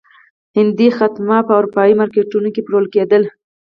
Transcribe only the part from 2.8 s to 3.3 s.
کېدل.